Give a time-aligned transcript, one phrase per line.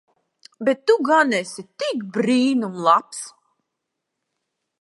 [0.65, 3.21] Bet tu gan esi tik brīnum labs.